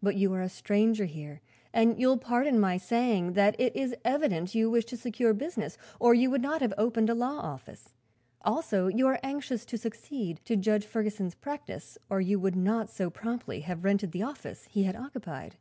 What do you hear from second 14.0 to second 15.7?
the office he had occupied.